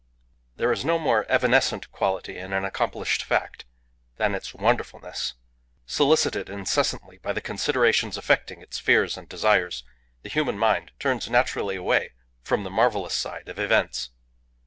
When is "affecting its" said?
8.17-8.79